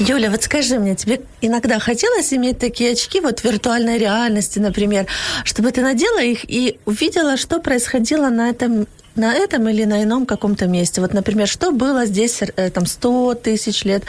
[0.00, 5.06] Юля, вот скажи мне, тебе иногда хотелось иметь такие очки вот виртуальной реальности, например,
[5.44, 10.26] чтобы ты надела их и увидела, что происходило на этом на этом или на ином
[10.26, 11.00] каком-то месте.
[11.00, 14.02] Вот, например, что было здесь э, там 100 тысяч лет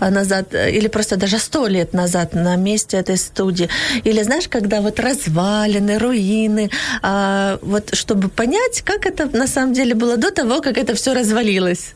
[0.00, 3.68] э, назад, э, или просто даже 100 лет назад на месте этой студии.
[4.04, 6.70] Или, знаешь, когда вот развалины, руины,
[7.02, 11.14] а, вот чтобы понять, как это на самом деле было до того, как это все
[11.14, 11.94] развалилось.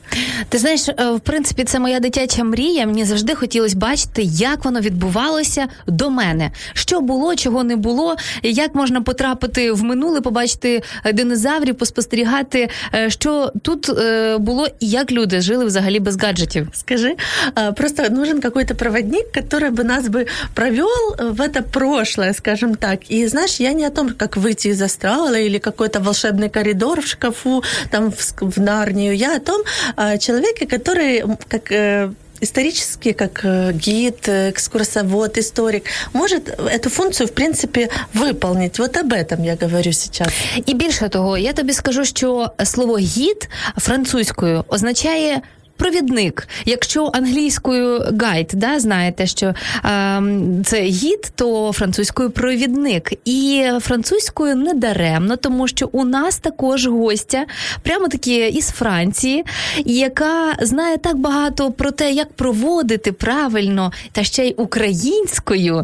[0.48, 2.86] Ти знаєш, е, в принципі, це моя дитяча мрія.
[2.86, 6.50] Мені завжди хотілося бачити, як воно відбувалося до мене.
[6.72, 12.51] Що було, чого не було, і як можна потрапити в минуле, побачити е, динозаврів, поспостерігати,
[12.94, 16.68] е, що тут е, було і як люди жили взагалі без гаджетів.
[16.72, 17.16] Скажи,
[17.54, 23.10] а, просто нужен какой-то проводник, который бы нас бы провел в это прошлое, скажем так.
[23.10, 27.06] И знаешь, я не о том, как выйти из астрала или какой-то волшебный коридор в
[27.06, 29.16] шкафу, там в, ск- в Нарнию.
[29.16, 29.62] Я о том
[29.96, 32.10] а, человеке, который м, как э,
[32.42, 38.78] исторически, как э, гид, э, экскурсовод, историк, может эту функцию, в принципе, выполнить.
[38.78, 40.28] Вот об этом я говорю сейчас.
[40.66, 45.42] І більше того, я тобі скажу, що слово гід французькою означає.
[45.77, 49.45] Провідник, якщо англійською гайд, да, знаєте, що
[49.85, 50.21] е,
[50.65, 53.13] це гід, то французькою провідник.
[53.25, 57.45] І французькою не даремно, тому що у нас також гостя,
[57.83, 59.45] прямо таки із Франції,
[59.85, 65.83] яка знає так багато про те, як проводити правильно та ще й українською.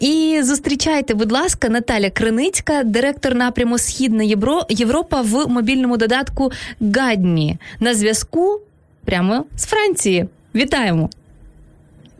[0.00, 7.56] І зустрічайте, будь ласка, Наталя Криницька, директор напряму Східна Євро- Європа в мобільному додатку Гадні.
[7.80, 8.60] На зв'язку
[9.06, 10.26] прямо з Франції.
[10.54, 11.10] Вітаємо!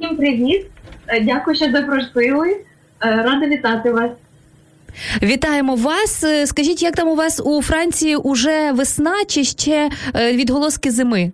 [0.01, 0.67] Всім привіт!
[1.09, 2.51] Е, Дякую, що запросили.
[2.51, 2.61] Е,
[3.01, 4.11] Рада вітати вас.
[5.23, 6.25] Вітаємо вас.
[6.25, 11.33] Е, Скажіть, як там у вас у Франції уже весна чи ще відголоски зими?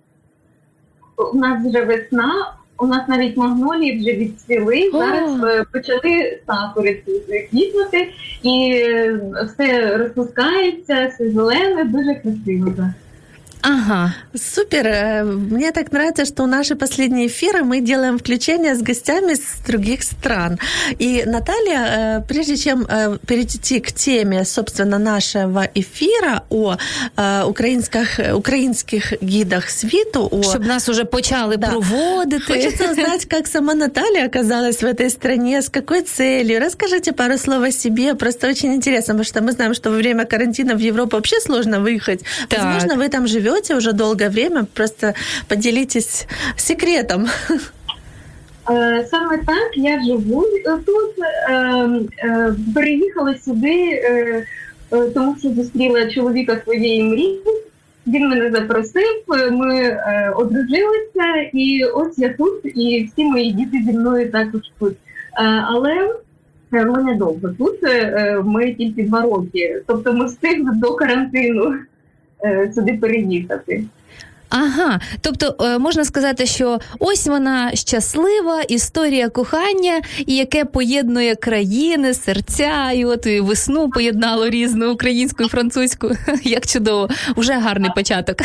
[1.33, 4.89] У нас вже весна, у нас навіть магнолії вже відцвіли.
[4.93, 4.97] О!
[4.99, 7.03] Зараз почали сакури
[7.51, 8.09] квітнути,
[8.43, 8.83] і
[9.45, 12.73] все розпускається, все зелене, дуже красиво.
[13.63, 14.13] Ага.
[14.35, 14.87] Супер.
[14.87, 20.03] Э, Мне так нравится, что наши последние эфиры мы делаем включение с гостями с других
[20.03, 20.59] стран.
[20.99, 26.75] И Наталья, э, прежде чем э, перейти к теме, собственно, нашего эфира о
[27.47, 31.67] украинских, украинских гидах світу, о Щоб нас уже почали Да.
[31.67, 32.53] проводити.
[32.53, 36.59] Хочется узнать, как сама Наталья оказалась в этой стране, с какой целью.
[36.59, 38.13] Расскажите пару слов о себе.
[38.15, 41.79] Просто очень интересно, потому что мы знаем, что во время карантина в Европу вообще сложно
[41.79, 42.23] выехать.
[42.49, 42.59] Так.
[42.63, 44.66] Возможно, вы там живете уже долгое время.
[44.74, 45.14] Просто
[45.48, 47.26] поделитесь секретом.
[48.70, 51.14] Е, Саме так я живу е, тут.
[51.48, 51.54] Е,
[52.28, 54.46] е, Переїхала сюди, е,
[54.92, 57.40] е, тому що зустріла чоловіка своєї мрії.
[58.06, 63.78] Він мене запросив, е, ми е, одружилися, і ось я тут, і всі мої діти
[63.86, 64.92] зі мною також тут.
[64.92, 64.96] Е,
[65.66, 65.92] Але
[66.72, 67.84] е, ми недовго тут.
[67.84, 69.82] е, е, Ми тільки два роки.
[69.86, 71.78] Тобто ми встигли до карантину е,
[72.75, 73.83] Сюди переїхати.
[74.52, 82.14] Ага, тобто е, можна сказати, що ось вона щаслива історія кохання, і яке поєднує країни,
[82.14, 86.10] серця, і от і весну поєднало різну українську і французьку.
[86.44, 88.36] Як чудово, уже гарний початок.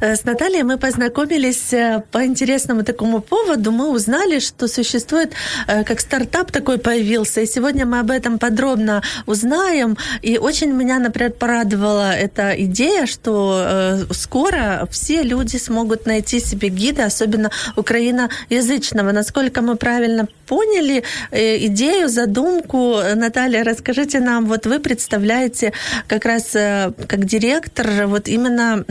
[0.00, 3.72] Э, С Натальей мы познакомились э, по интересному такому поводу.
[3.72, 5.32] Мы узнали, что существует
[5.68, 7.40] э, как стартап такой появился.
[7.40, 9.96] И сегодня мы об этом подробно узнаем.
[10.22, 16.69] И очень меня, например, порадовала эта идея, что э, скоро все люди смогут найти себе
[16.69, 19.11] гида, особенно украиноязычного.
[19.11, 25.71] Насколько мы правильно поняли э, идею, задумку, Э, Наталья, расскажите нам, вот вы представляете
[26.07, 28.85] как раз э, как директор вот именно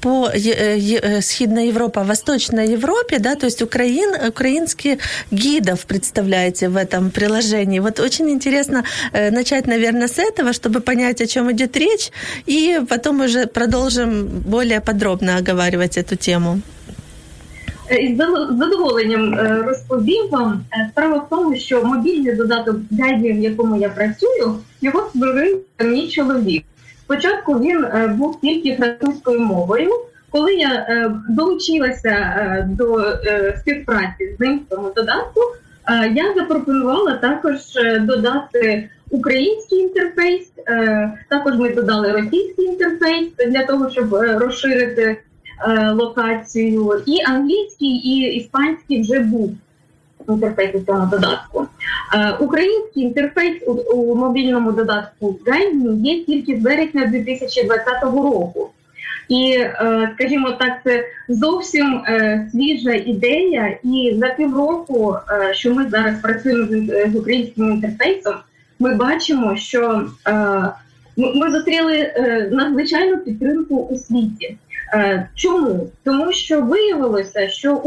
[0.00, 4.98] по Е- Е- Східна Европа, Восточной Европе, да, то есть украин, украинских
[5.30, 7.80] гидов представляете в этом приложении.
[7.80, 8.84] Вот очень интересно
[9.30, 12.12] начать, наверное, с этого, чтобы понять, о чем идет речь,
[12.46, 16.60] и потом уже продолжим более подробно оговаривать эту тему.
[17.90, 18.16] е,
[18.58, 20.64] задоволенням е, розповім вам.
[20.90, 26.64] Справа в тому, що мобільний додаток Гайді, в якому я працюю, його створив мій чоловік.
[27.04, 29.90] Спочатку він був тільки французькою мовою.
[30.30, 33.16] Коли я долучилася до
[33.60, 35.40] співпраці з ним в цьому додатку,
[36.14, 37.54] я запропонувала також
[38.00, 40.52] додати український інтерфейс.
[41.28, 45.33] Також ми додали російський інтерфейс для того, щоб розширити Е,
[45.92, 49.54] локацію, і англійський, і іспанський вже був
[50.28, 51.66] інтерфейс у цьому додатку.
[52.14, 58.70] Е, український інтерфейс у, у мобільному додатку Гайдні є тільки з вересня 2020 року.
[59.28, 62.02] І, е, скажімо так, це зовсім
[62.52, 63.78] свіжа ідея.
[63.82, 65.16] І за півроку,
[65.52, 66.66] що ми зараз працюємо
[67.12, 68.34] з українським інтерфейсом,
[68.78, 70.06] ми бачимо, що
[71.16, 72.12] ми зустріли
[72.52, 74.56] надзвичайну підтримку у світі.
[74.92, 75.90] Е, чому?
[76.04, 77.82] Тому що виявилося, що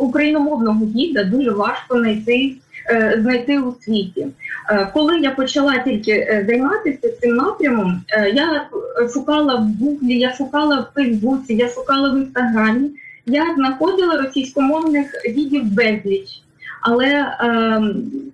[0.00, 2.54] україномовного гіда дуже важко знайти
[2.90, 4.26] е, знайти у світі.
[4.70, 8.02] Е, коли я почала тільки займатися цим напрямом,
[8.34, 8.68] я
[9.12, 12.90] шукала в Гуглі, я шукала в Фейсбуці, я шукала в інстаграмі,
[13.26, 16.42] я знаходила російськомовних гідів безліч,
[16.82, 17.82] але е,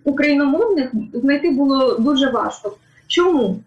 [0.04, 2.76] україномовних знайти було дуже важко.
[3.06, 3.60] Чому?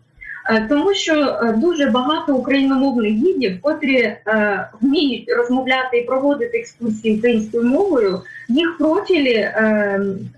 [0.49, 4.19] Е, тому що е, дуже багато україномовних гідів, котрі е,
[4.81, 9.51] вміють розмовляти і проводити екскурсії українською мовою, їх профілі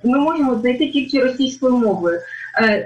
[0.03, 2.19] ми можемо знайти тільки російською мовою.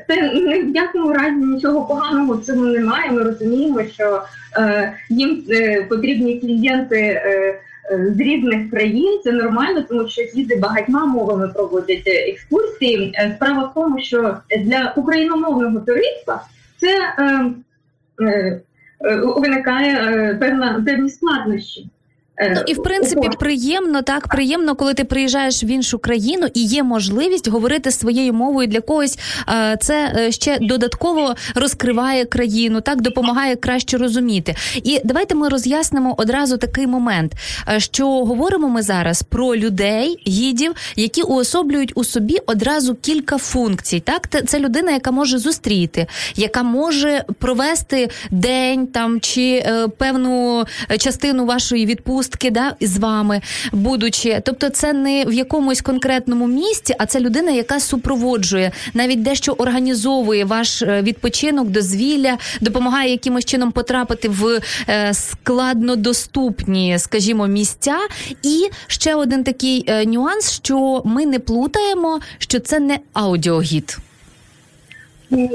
[0.08, 3.12] Це ні в якому разі нічого поганого в цьому немає.
[3.12, 4.24] Ми розуміємо, що
[5.10, 5.44] їм
[5.90, 7.22] потрібні клієнти.
[8.16, 13.14] З різних країн це нормально, тому що гіди багатьма мовами проводять екскурсії.
[13.36, 16.42] Справа в тому, що для україномовного туриста
[16.82, 17.54] це е,
[18.26, 18.62] е,
[19.06, 21.90] е, виникає е, певна певні складнощі.
[22.42, 26.64] Е, ну і в принципі приємно, так приємно, коли ти приїжджаєш в іншу країну і
[26.64, 29.20] є можливість говорити своєю мовою для когось.
[29.50, 34.56] Е, це е, ще додатково розкриває країну, так допомагає краще розуміти.
[34.76, 37.34] І давайте ми роз'яснимо одразу такий момент,
[37.78, 44.00] що говоримо ми зараз про людей, гідів, які уособлюють у собі одразу кілька функцій.
[44.00, 49.66] Так, це людина, яка може зустріти, яка може провести день там чи
[49.98, 50.66] певну
[50.98, 53.42] частину вашої відпустки відпустки да, з вами,
[53.72, 54.42] будучи.
[54.46, 60.46] Тобто, це не в якомусь конкретному місці, а це людина, яка супроводжує, навіть дещо організовує
[60.46, 67.98] ваш е, відпочинок, дозвілля, допомагає якимось чином потрапити в е, складнодоступні, скажімо, місця.
[68.44, 73.98] І ще один такий е, нюанс, що ми не плутаємо, що це не аудіогід.
[75.30, 75.50] Ні.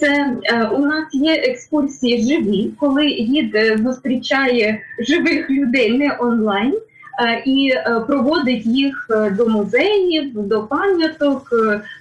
[0.00, 6.74] Це е, у нас є екскурсії живі, коли гід е, зустрічає живих людей не онлайн
[6.74, 7.72] е, і
[8.06, 9.06] проводить їх
[9.36, 11.50] до музеїв, до пам'яток,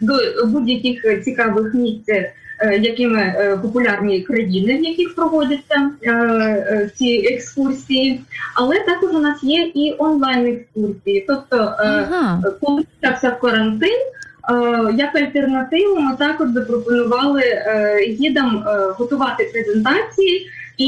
[0.02, 0.14] до
[0.46, 2.10] будь-яких цікавих місць,
[2.82, 5.92] якими популярні країни, в яких проводяться
[6.96, 8.22] ці екскурсії.
[8.56, 11.26] Але також у нас є і онлайн екскурсії.
[11.28, 12.44] Тобто, ага.
[12.62, 14.00] коли стався карантин.
[14.51, 20.87] Е, як альтернативу ми також запропонували е, гідам е, готувати презентації, і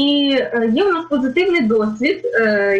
[0.73, 2.21] є у нас позитивний досвід.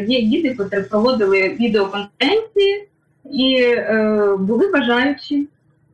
[0.07, 2.87] Є гіди, які проводили відеоконференції
[3.31, 3.75] і
[4.39, 5.47] були бажаючі.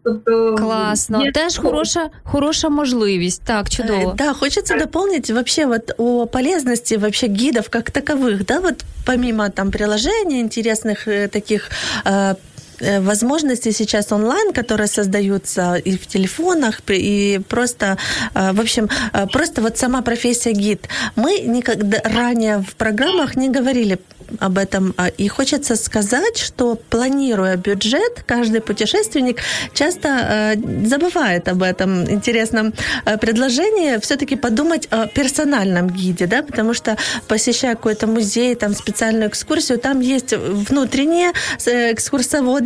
[0.04, 1.32] Тобто классно, є...
[1.32, 3.44] теж хороша хороша можливість.
[3.44, 4.16] Так, чудово.
[4.18, 9.72] Да, хочется дополнить вообще вот о полезности вообще гидов как таковых, да, вот помимо там
[9.72, 11.70] приложений интересных таких
[12.06, 12.36] Э,
[12.81, 17.99] возможности сейчас онлайн, которые создаются и в телефонах, и просто,
[18.35, 20.89] э, в общем, э, просто вот сама профессия гид.
[21.17, 23.99] Мы никогда ранее в программах не говорили
[24.41, 24.95] об этом.
[24.97, 29.41] А, и хочется сказать, что планируя бюджет, каждый путешественник
[29.75, 36.75] часто э, забывает об этом интересном э, предложении, все-таки подумать о персональном гиде, да, потому
[36.75, 41.33] что посещая какой-то музей, там специальную экскурсию, там есть внутренние
[41.67, 41.95] э,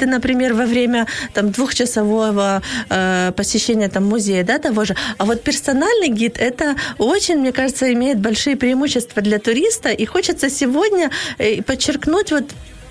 [0.02, 4.96] экскурсоводы, например, во время там двухчасового э, посещения там музея, да, того же.
[5.18, 10.50] А вот персональный гид это очень, мне кажется, имеет большие преимущества для туриста, и хочется
[10.50, 11.10] сегодня
[11.66, 12.44] подчеркнуть вот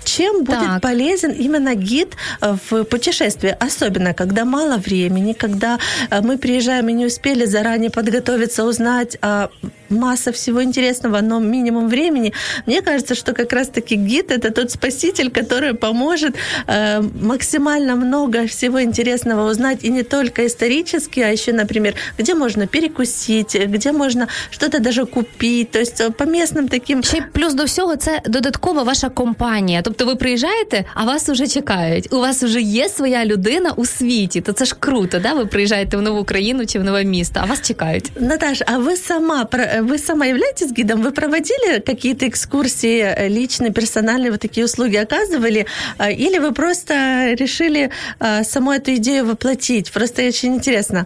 [0.07, 0.81] чем будет так.
[0.81, 5.77] полезен именно гид э, в путешествии, особенно когда мало времени, когда
[6.09, 9.47] э, мы приезжаем и не успели заранее подготовиться, узнать о
[9.89, 12.33] масса всего интересного, но минимум времени.
[12.65, 16.35] Мне кажется, что как раз-таки гид – это тот спаситель, который поможет
[16.67, 22.67] э, максимально много всего интересного узнать, и не только исторически, а еще, например, где можно
[22.67, 27.03] перекусить, где можно что-то даже купить, то есть э, по местным таким...
[27.03, 29.81] Ще й плюс до всього це додаткова ваша компанія.
[29.91, 32.13] Тобто ви приїжджаєте, а вас уже чекають.
[32.13, 34.41] У вас вже є своя людина у світі.
[34.41, 35.33] То це ж круто, да?
[35.33, 38.11] Ви приїжджаєте в нову країну чи в нове місто, а вас чекають.
[38.19, 41.01] Наташа, а вы сама, про- вы сама являетесь гидом?
[41.03, 45.65] Вы проводили какие-то экскурсии э, личные, персональные, вот такие услуги оказывали?
[45.97, 46.93] А, Или вы просто
[47.39, 47.89] решили
[48.19, 49.91] а, саму эту идею воплотить?
[49.91, 51.05] Просто очень интересно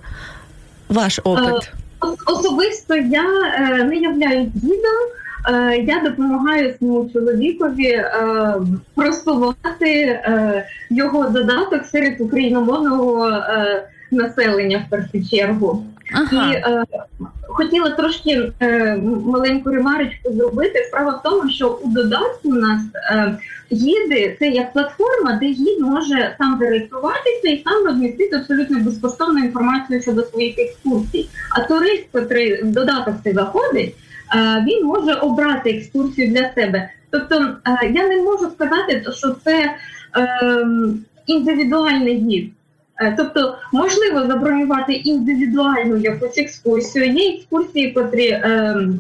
[0.90, 1.72] ваш опыт.
[2.00, 3.24] Ос- Особисто я
[3.56, 5.08] е, не являюсь гідом.
[5.49, 8.55] Е, Я допомагаю своєму чоловікові е,
[8.95, 13.31] просувати е, його додаток серед україномовного
[14.11, 15.85] населення в першу чергу.
[16.13, 16.53] Ага.
[16.53, 16.85] І е,
[17.49, 20.85] хотіла трошки е, маленьку ремарочку зробити.
[20.89, 23.39] Справа в тому, що у додатку у нас е,
[23.73, 30.03] гіди це як платформа, де гід може сам зареєструватися і сам розмістити абсолютно безкоштовну інформацію
[30.03, 31.29] щодо своїх екскурсій.
[31.51, 33.95] А турист, котрий в додаток це заходить,
[34.67, 36.91] він може обрати екскурсію для себе.
[37.11, 39.75] Тобто е, я не можу сказати, що це
[40.17, 40.67] е,
[41.27, 42.53] індивідуальний гід.
[43.01, 47.13] Е, Тобто можливо забронювати індивідуальну якусь екскурсію.
[47.13, 48.41] Є екскурсії, котрі е,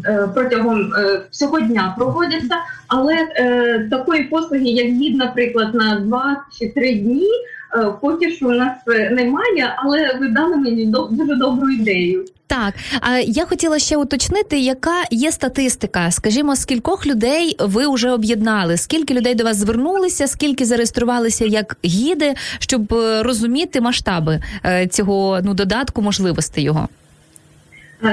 [0.06, 2.56] е, протягом е, всього дня проводяться,
[2.88, 7.55] але е, такої послуги, як гід, наприклад, на два чи три дні, е,
[8.00, 12.24] поки що у нас е, немає, але ви дали мені дуже добру ідею.
[12.46, 16.10] Так, а я хотіла ще уточнити, яка є статистика.
[16.10, 18.76] Скажімо, скількох людей ви вже об'єднали?
[18.76, 25.40] Скільки людей до вас звернулися, скільки зареєструвалися як гіди, щоб е, розуміти масштаби е, цього
[25.44, 26.88] ну додатку, можливостей його?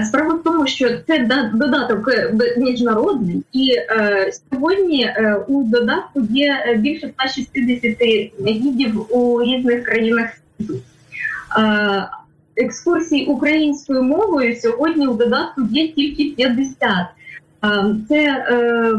[0.04, 6.66] Справа в тому, що це додаток е, міжнародний, і е, сьогодні е, у додатку є
[6.68, 7.98] е, більше 160
[8.48, 10.74] гідів у різних країнах світу.
[11.58, 12.08] Е,
[12.56, 16.88] екскурсій українською мовою сьогодні у додатку є тільки 50.
[16.90, 18.94] Е, це е,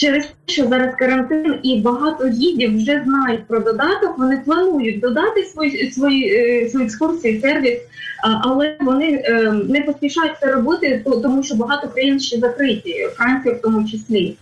[0.00, 5.42] через те, що зараз карантин і багато гідів вже знають про додаток, вони планують додати
[5.42, 7.78] свої свої, е, свої екскурсії, сервіс,
[8.42, 13.54] але вони е, не поспішають це робити, то- тому що багато країн ще закриті, Франція
[13.54, 14.36] в тому числі.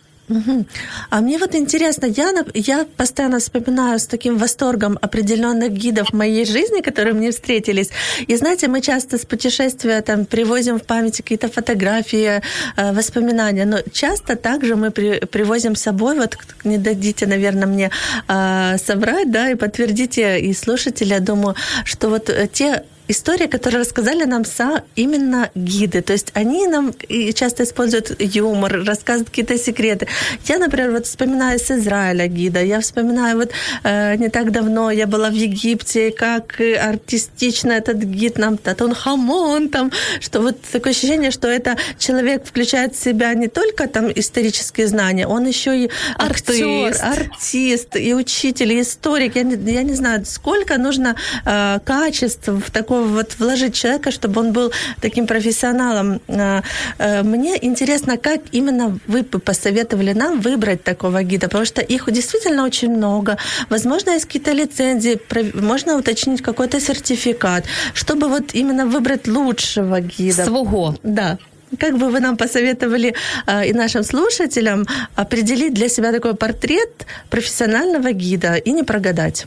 [1.10, 6.80] А мне вот интересно, я, я постоянно вспоминаю с таким восторгом определенных гидов моей жизни,
[6.82, 7.90] которые мне встретились.
[8.26, 12.42] И знаете, мы часто с путешествия там привозим в память какие-то фотографии,
[12.76, 17.90] э, воспоминания, но часто также мы при- привозим с собой, вот не дадите, наверное, мне
[18.28, 21.54] э, соврать, да, и подтвердите, и слушатели, я думаю,
[21.84, 26.02] что вот э, те истории, которые рассказали нам са именно гиды.
[26.02, 26.92] То есть они нам
[27.34, 30.06] часто используют юмор, рассказывают какие-то секреты.
[30.44, 32.62] Я, например, вот вспоминаю с Израиля гида.
[32.62, 33.50] Я вспоминаю вот
[33.84, 39.68] э, не так давно я была в Египте, как э, артистично этот гид нам Татунхамон,
[39.68, 44.86] там, что вот такое ощущение, что это человек включает в себя не только там исторические
[44.86, 47.02] знания, он еще и актер, Артист.
[47.02, 49.36] артист, и учитель, и историк.
[49.36, 52.70] Я не, я не знаю, сколько нужно э, качеств в
[53.02, 56.20] вот вложить человека, чтобы он был таким профессионалом.
[56.28, 56.62] Э,
[56.98, 62.10] э, мне интересно, как именно вы бы посоветовали нам выбрать такого гида, потому что их
[62.12, 63.36] действительно очень много.
[63.70, 65.18] Возможно, есть какие-то лицензии,
[65.54, 67.64] можно уточнить какой-то сертификат,
[67.94, 70.44] чтобы вот именно выбрать лучшего гида.
[70.44, 70.94] Свого.
[71.02, 71.38] Да.
[71.78, 73.14] Как бы вы нам посоветовали
[73.46, 74.86] э, и нашим слушателям
[75.16, 79.46] определить для себя такой портрет профессионального гида и не прогадать?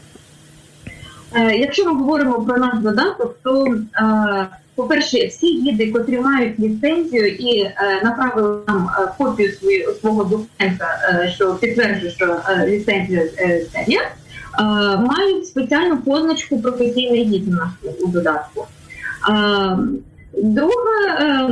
[1.35, 7.27] Е, Якщо ми говоримо про наш додаток, то е, по-перше, всі гіди, котрі мають ліцензію
[7.27, 7.73] і е,
[8.03, 9.51] направили нам копію
[10.01, 10.87] свого документа,
[11.35, 13.23] що підтверджує, що ліцензія
[13.87, 13.99] є,
[14.99, 17.69] мають спеціальну позначку професійний гід у нас
[18.01, 18.67] у додатку.
[20.33, 21.49] Друга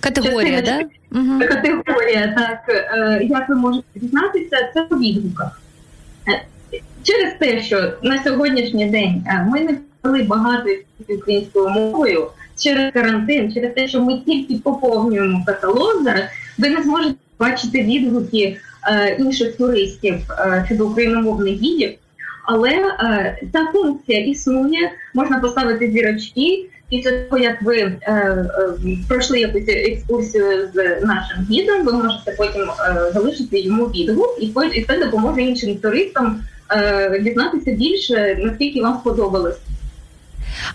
[0.00, 1.18] Категорія, частина да?
[1.18, 1.40] Угу.
[1.48, 2.86] категорія, так
[3.22, 5.60] як ви можете дізнатися, це по відгуках.
[7.06, 10.70] Через те, що на сьогоднішній день е, ми не дали багато
[11.08, 12.26] українською мовою
[12.58, 16.24] через карантин, через те, що ми тільки поповнюємо каталог зараз,
[16.58, 18.56] ви не зможете бачити відгуки
[18.88, 21.94] е, інших туристів е, щодо україномовних гідів.
[22.44, 26.68] Але е, ця функція існує, можна поставити зірочки.
[26.90, 28.46] Після того, як ви е, е,
[29.08, 34.84] пройшли якусь екскурсію з нашим гідом, ви можете потім е, залишити йому відгук, і, і
[34.84, 36.42] це допоможе іншим туристам
[37.20, 39.56] дізнатися більше, наскільки вам сподобалось.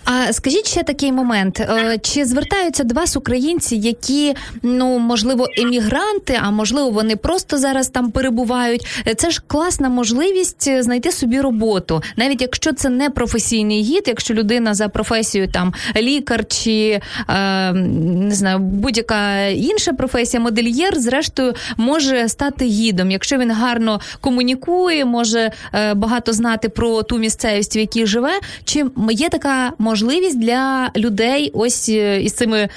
[0.04, 6.38] А скажіть ще такий момент: Е, чи звертаються до вас українці, які ну можливо емігранти,
[6.42, 8.86] а можливо, вони просто зараз там перебувають?
[9.06, 14.02] Е, Це ж класна можливість е, знайти собі роботу, навіть якщо це не професійний гід,
[14.06, 21.54] якщо людина за професією там лікар чи е, не знаю, будь-яка інша професія, модельєр, зрештою
[21.76, 27.78] може стати гідом, якщо він гарно комунікує, може е, багато знати про ту місцевість, в
[27.78, 28.40] якій живе.
[28.64, 32.68] Чи є така можливість для людей ось е, із цими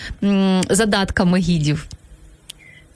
[0.69, 1.87] задатками гідів?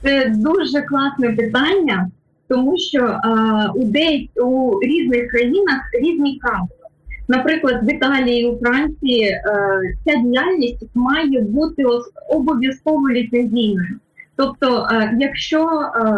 [0.03, 2.09] Це дуже класне питання,
[2.47, 3.19] тому що е,
[3.75, 6.67] у деяк у різних країнах різні правила.
[7.27, 9.41] Наприклад, в Італії, у Франції е,
[10.05, 11.83] ця діяльність має бути
[12.29, 13.99] обов'язково ліцензійною.
[14.35, 16.17] Тобто, е, якщо е,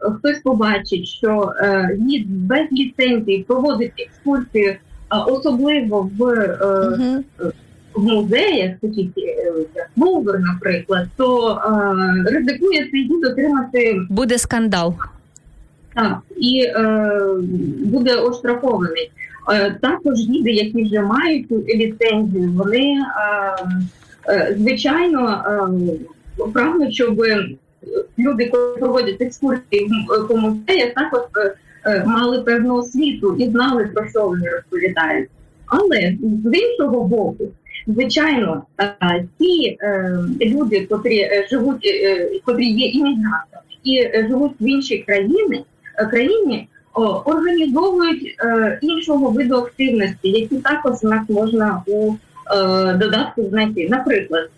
[0.00, 4.78] хтось побачить, що е, гід без ліцензії проводить екскурсії, е,
[5.18, 7.24] особливо в е, Мгм.
[7.94, 11.50] в музеях, такі е, як Лувр, наприклад, то
[12.26, 14.94] е, ризикує цей гід отримати Буде скандал.
[15.94, 17.10] так і е,
[17.84, 19.10] буде оштрафований.
[19.52, 22.94] Е, також гіди, які вже мають цю ліцензію, вони
[24.28, 25.44] е, звичайно
[26.40, 27.22] е, прагнуть, щоб
[28.18, 29.90] люди, коли проводять екскурсії
[30.28, 31.20] по музеях, також
[32.06, 35.28] мали певну освіту і знали про що вони розповідають.
[35.66, 37.44] Але з іншого боку,
[37.86, 44.52] звичайно, е, ті е, люди, котрі е, живуть, е, котрі є іммігрантами і е, живуть
[44.60, 45.64] в іншій країні,
[45.98, 46.68] е, країні,
[47.24, 53.88] організовують е, іншого виду активності, які також у нас можна у е, додатку знайти.
[53.90, 54.50] Наприклад,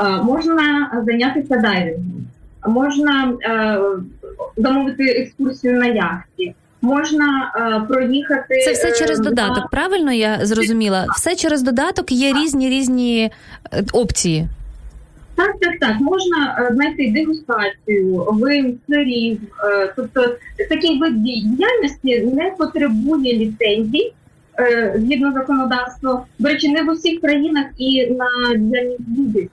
[0.00, 2.26] е, можна зайнятися дайвінгом,
[2.66, 3.78] можна е,
[4.56, 6.54] замовити екскурсію на яхті.
[6.82, 9.70] Можна е, проїхати Це все е, через додаток.
[9.70, 11.06] Правильно я зрозуміла?
[11.16, 13.30] Все через додаток є різні різні
[13.72, 14.48] е, опції.
[15.38, 16.00] Так, так, так.
[16.00, 19.40] Можна е, знайти дегустацію, вин, сирів.
[19.64, 20.36] Е, тобто
[20.68, 24.12] такий вид діяльності не потребує ліцензій
[24.58, 26.24] е, згідно законодавства.
[26.38, 28.26] До речі, не в усіх країнах і на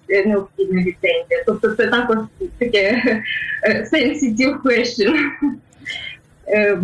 [0.10, 1.44] е, необхідна ліцензія.
[1.46, 2.18] Тобто це також
[2.60, 3.02] таке
[3.64, 5.14] е, sensitive question.
[6.48, 6.76] Е,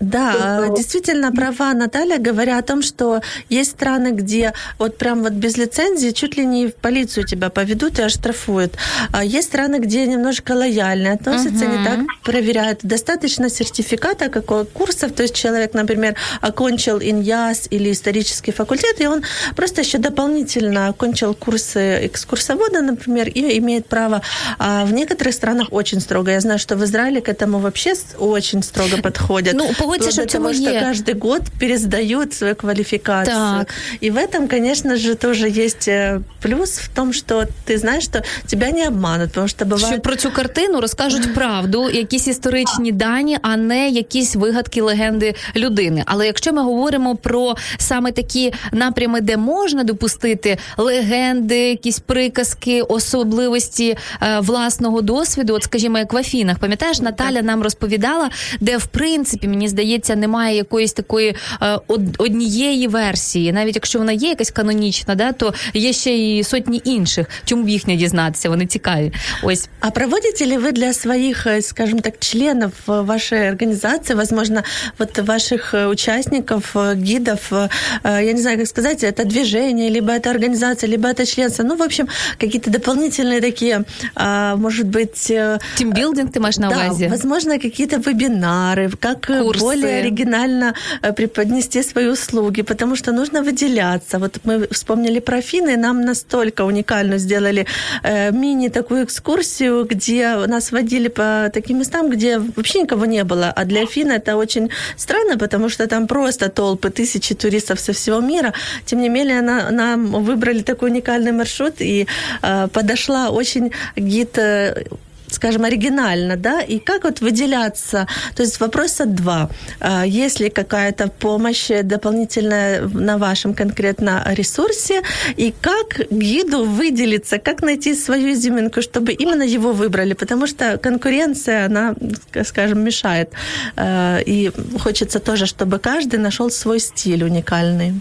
[0.00, 0.32] Да,
[0.64, 5.56] Что- действительно права Наталья, говоря о том, что есть страны, где вот прям вот без
[5.56, 8.74] лицензии чуть ли не в полицию тебя поведут и оштрафуют.
[9.12, 11.78] А есть страны, где немножко лояльно относятся, Мгм.
[11.78, 12.80] не так проверяют.
[12.82, 19.22] Достаточно сертификата какого курсов, то есть человек, например, окончил ИНЯС или исторический факультет, и он
[19.56, 24.22] просто еще дополнительно окончил курсы экскурсовода, например, и имеет право.
[24.58, 26.30] А в некоторых странах очень строго.
[26.30, 29.54] Я знаю, что в Израиле к этому вообще очень строго подходят.
[29.54, 30.81] Ну, погодься, Вплоть що до в цьому того, что є.
[30.81, 33.35] каждый год пересдают свою квалификацию.
[33.35, 33.67] Так.
[34.03, 38.23] И в этом, конечно же, тоже есть э, плюс в том, что ты знаешь, что
[38.47, 39.93] тебя не обманут, потому что бывает...
[39.93, 46.03] Що про цю картину розкажуть правду, якісь історичні дані, а не якісь вигадки легенди людини.
[46.05, 53.97] Але якщо ми говоримо про саме такі напрями, де можна допустити легенди, якісь приказки, особливості
[54.21, 59.47] е, власного досвіду, от скажімо, як в Афінах, пам'ятаєш, Наталя нам розповідала, де в принципі
[59.47, 59.76] мені здається
[60.15, 65.53] немає якоїсь такої е, од- однієї версії, навіть якщо вона є якась канонічна, да, то
[65.73, 67.27] є ще й сотні інших.
[67.45, 68.49] Чому б їх не дізнатися?
[68.49, 69.11] Вони цікаві.
[69.43, 74.63] Ось А проводите ли вы для своих, э, скажем так, членов э, вашей организации, возможно,
[74.99, 77.69] вот ваших э, участников, э, гидов, э,
[78.03, 81.75] э, я не знаю, как сказать, это движение, либо это организация, либо это членство, ну,
[81.75, 83.83] в общем, какие-то дополнительные такие,
[84.15, 87.07] а, может быть, э, тімбілдинг ти маєш на да, увазі.
[87.07, 89.59] возможно, какие-то вебинары, как э, Курсы.
[89.68, 94.18] Более оригинально э, преподнести свои услуги, потому что нужно выделяться.
[94.18, 97.66] Вот мы вспомнили про Афины, и нам настолько уникально сделали
[98.02, 103.52] э, мини такую экскурсию, где нас водили по таким местам, где вообще никого не было.
[103.56, 108.20] А для Афин это очень странно, потому что там просто толпы, тысячи туристов со всего
[108.20, 108.52] мира.
[108.86, 112.06] Тем не менее, на- нам выбрали такой уникальный маршрут, и
[112.42, 114.84] э, подошла очень гид э,
[115.30, 119.50] скажем, оригинально, да, и как вот выделяться, то есть вопроса два.
[119.80, 125.02] А, Есть ли какая-то помощь дополнительная на вашем конкретно ресурсе,
[125.36, 131.66] и как гиду выделиться, как найти свою изюминку, чтобы именно его выбрали, потому что конкуренция,
[131.66, 133.30] она, ска- скажем, мешает,
[133.76, 134.50] А, и
[134.82, 137.94] хочется тоже, чтобы каждый нашел свой стиль уникальный.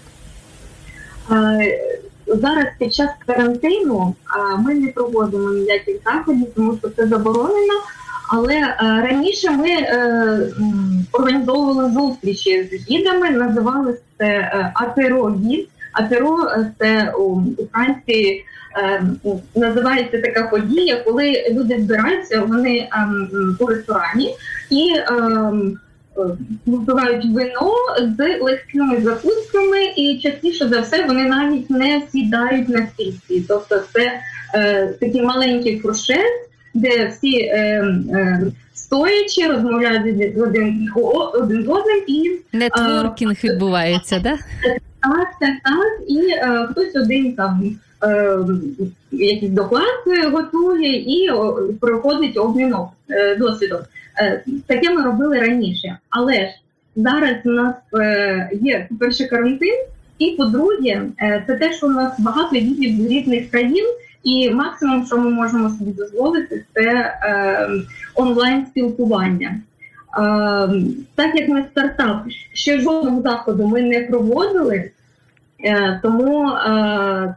[2.27, 4.15] Зараз під час карантину
[4.59, 7.73] ми не проводимо ніяких заходів, тому що це заборонено.
[8.29, 10.39] Але е, раніше ми е,
[11.11, 17.41] організовували зустрічі з гідами, називали це е, АТРО гід, Аперо е, це у,
[17.73, 18.45] Франції
[19.55, 24.35] називається така подія, коли люди збираються, вони ем, у ресторані
[24.69, 24.93] і
[26.17, 27.73] ем, е, вино
[28.17, 33.45] з легкими закусками, і частіше за все вони навіть не сідають на стільці.
[33.47, 34.11] Тобто це
[34.55, 37.55] е, такий маленький фуршет, де всі е,
[38.11, 38.41] е,
[38.73, 40.89] стоячи розмовляють один,
[41.33, 44.37] один з одним і Нетворкінг відбувається, да?
[45.01, 46.09] так, так, так.
[46.09, 48.37] І е, хтось один там е,
[49.11, 51.31] якийсь доклад е, готує і
[51.79, 52.75] проходить обмін
[53.09, 53.79] е, досвідом.
[54.19, 55.97] Е, таке ми робили раніше.
[56.09, 56.47] Але ж
[56.95, 59.75] зараз у нас е, є, по-перше, карантин,
[60.19, 63.85] і по-друге, е, це те, що у нас багато їздів з різних країн,
[64.23, 67.13] і максимум, що ми можемо собі дозволити, це
[68.15, 69.55] онлайн спілкування.
[71.15, 74.91] Так як ми стартап, ще жодного заходу ми не проводили,
[76.01, 76.51] тому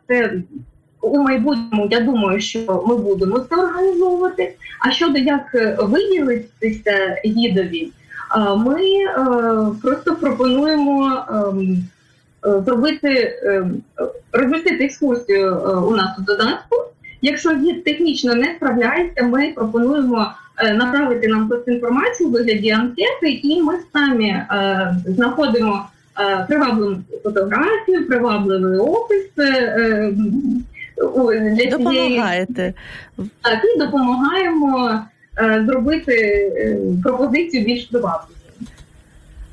[0.08, 0.32] це
[1.00, 4.54] у майбутньому я думаю, що ми будемо це організовувати.
[4.80, 7.92] А щодо як е, виділитися гідові,
[8.36, 9.14] е, ми е,
[9.82, 11.84] просто пропонуємо ем,
[12.66, 13.82] зробити ем,
[14.32, 15.56] розмістити екскурсію
[15.88, 16.76] у нас у додатку.
[17.22, 20.32] Якщо гід технічно не справляється, ми пропонуємо
[20.74, 24.42] направити нам просто інформацію у вигляді анкети, і ми самі
[25.06, 25.86] знаходимо
[26.48, 30.60] привабливу фотографію, привабливий опис е, е, у-
[31.00, 32.74] для Допомагаєте.
[33.16, 35.00] так, і допомагаємо
[35.38, 36.12] е, зробити
[36.56, 38.39] е, пропозицію більш привабливою.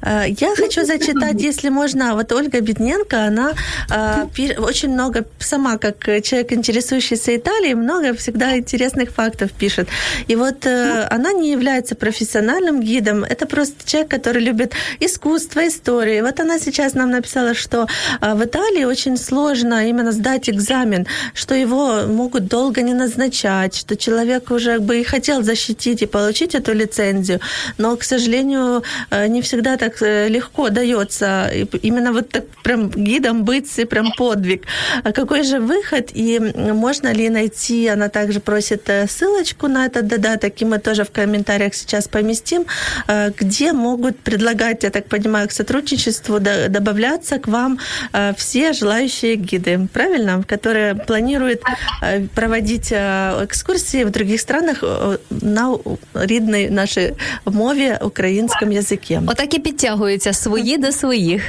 [0.01, 3.53] Э, Я хочу зачитать, если можно, вот Ольга Бедненко, она
[3.89, 9.88] э, очень много, сама как человек, интересующийся Италией, много всегда интересных фактов пишет.
[10.27, 16.17] И вот э, она не является профессиональным гидом, это просто человек, который любит искусство, историю.
[16.17, 17.88] И вот она сейчас нам написала, что
[18.21, 24.51] в Италии очень сложно именно сдать экзамен, что его могут долго не назначать, что человек
[24.51, 27.39] уже бы и хотел защитить и получить эту лицензию,
[27.77, 28.83] но, к сожалению,
[29.27, 33.85] не всегда так э, легко дается И п- именно вот так прям гидом быть, и
[33.85, 34.62] прям подвиг.
[35.05, 39.87] А какой же выход и м, можно ли найти, она также просит э, ссылочку на
[39.87, 42.64] этот додаток, и мы тоже в комментариях сейчас поместим,
[43.09, 47.78] э, где могут предлагать, я так понимаю, к сотрудничеству до- добавляться к вам
[48.12, 50.42] э, все желающие гиды, правильно?
[50.48, 51.61] Которые планируют
[52.02, 57.12] э, проводить э, экскурсии в других странах э, на у- рідній нашій
[57.46, 59.20] мові, українському язикі.
[59.26, 61.43] Отак і підтягуються свої до своїх.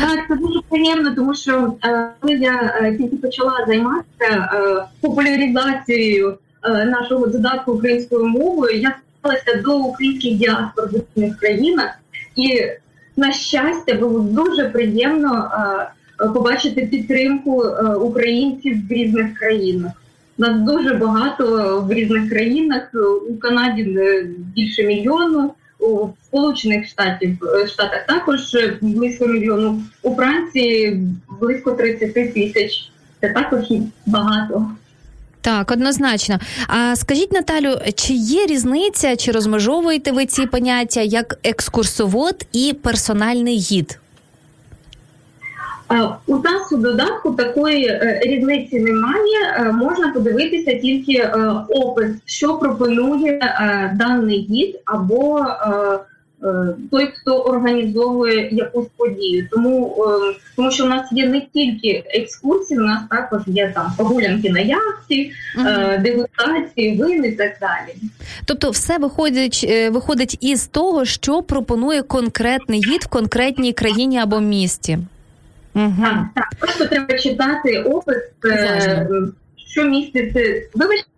[0.00, 6.38] Так, це дуже приємно, тому що е, коли я е, тільки почала займатися е, популяризацією
[6.86, 11.90] нашого додатку українською мовою, я сталася до українських діаспор в різних країнах,
[12.36, 12.62] і
[13.16, 15.50] на щастя було дуже приємно
[16.34, 17.64] побачити підтримку
[18.00, 19.92] українців в різних країнах.
[20.38, 22.90] Нас дуже багато в різних країнах.
[23.30, 23.98] У Канаді
[24.54, 25.54] більше мільйону,
[25.84, 31.02] у Сполучених Штатів е, Штатах також е, близько мільйону, у Франції
[31.40, 32.90] близько 30 тисяч.
[33.20, 33.64] Це також
[34.06, 34.66] багато.
[35.40, 36.38] Так, однозначно.
[36.66, 43.56] А скажіть, Наталю, чи є різниця, чи розмежовуєте ви ці поняття як екскурсовод і персональний
[43.56, 43.98] гід?
[45.92, 49.54] Е, У нас у додатку такої е, різниці немає.
[49.56, 51.30] Е, Можна подивитися тільки
[51.68, 53.40] опис, що пропонує
[53.94, 55.46] даний гід або
[56.90, 59.48] той, хто організовує якусь подію.
[59.50, 60.06] Тому,
[60.56, 64.60] тому що у нас є не тільки екскурсії, у нас також є там прогулянки на
[64.60, 67.96] яхті, е, дегустації, вин і так далі.
[68.44, 74.98] Тобто, все виходить, виходить із того, що пропонує конкретний гід в конкретній країні або місті.
[75.74, 76.02] Угу.
[76.02, 79.08] Так, так, просто треба читати опис, е,
[79.56, 80.62] що міститься.
[80.74, 81.08] Вибачте,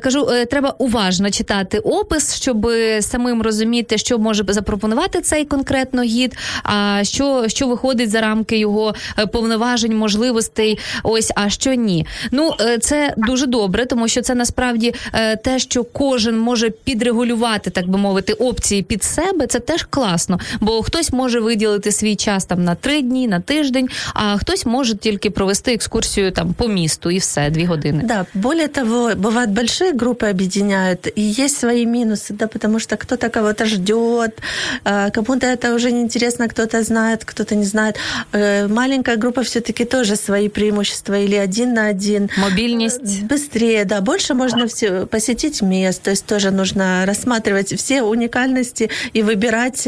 [0.00, 2.68] Кажу, е, треба уважно читати опис, щоб
[3.00, 8.94] самим розуміти, що може запропонувати цей конкретно гід, а що, що виходить за рамки його
[9.18, 10.78] е, повноважень, можливостей.
[11.02, 12.06] Ось, а що ні.
[12.30, 17.70] Ну е, це дуже добре, тому що це насправді е, те, що кожен може підрегулювати,
[17.70, 19.46] так би мовити, опції під себе.
[19.46, 23.88] Це теж класно, бо хтось може виділити свій час там на три дні, на тиждень,
[24.14, 28.02] а хтось може тільки провести екскурсію там по місту і все, дві години.
[28.04, 33.29] Да, более того, бывает большие группы объединяют, и есть свои минусы, да, потому что кто-то
[33.29, 34.39] кого-то ждет,
[34.85, 37.97] э, кому-то это уже неинтересно, кто-то знает, кто-то не знает.
[38.33, 42.29] Э, маленькая группа все-таки тоже свои преимущества, или один на один.
[42.37, 43.23] Мобильность.
[43.23, 49.23] Быстрее, да, больше можно все посетить мест, то есть тоже нужно рассматривать все уникальности и
[49.23, 49.87] выбирать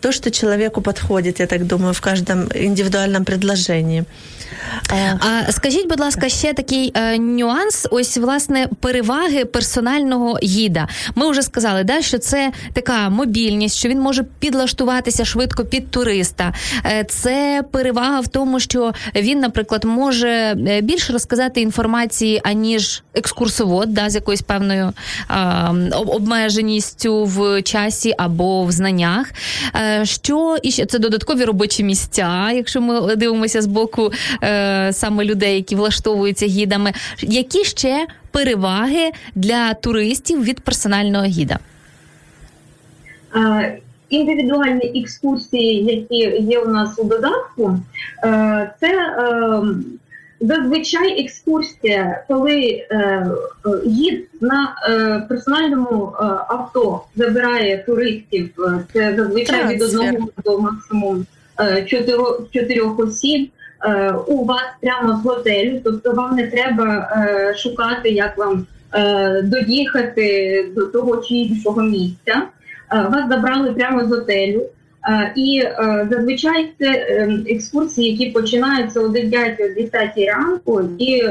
[0.00, 4.04] то, что человеку подходит, я так думаю, в каждом индивидуальном предложении.
[4.88, 7.86] А скажіть, будь ласка, ще такий е, нюанс.
[7.90, 8.68] Ось власне
[9.01, 10.87] переваги персонального гіда.
[11.15, 16.53] Ми вже сказали, да, що це така мобільність, що він може підлаштуватися швидко під туриста.
[16.85, 23.93] Е, це перевага в тому, що він, наприклад, може е, більше розказати інформації, аніж екскурсовод,
[23.93, 24.93] да, з якоюсь певною
[25.29, 25.33] е,
[25.93, 29.31] обмеженістю в часі або в знаннях.
[29.75, 34.11] Е, що і ще це додаткові робочі місця, якщо ми дивимося з боку
[34.43, 36.93] е, саме людей, які влаштовуються гідами.
[37.21, 41.59] Які ще переваги для туристів від персонального гіда?
[43.35, 43.77] Е,
[44.09, 47.79] індивідуальні екскурсії, які є у нас у додатку,
[48.23, 49.61] е, це е,
[50.41, 52.87] зазвичай екскурсія, коли
[53.85, 54.75] гід на
[55.29, 56.13] персональному
[56.47, 58.49] авто забирає туристів,
[58.93, 61.25] це зазвичай від одного до максимум
[62.51, 63.49] чотирьох осіб.
[64.27, 67.09] У вас прямо з готелю, тобто вам не треба
[67.57, 68.65] шукати, як вам
[69.43, 72.41] доїхати до того чи іншого місця.
[72.91, 74.65] Вас забрали прямо з готелю.
[75.35, 75.63] І
[76.09, 76.89] зазвичай це
[77.49, 81.23] екскурсії, які починаються о 9-10 ранку, і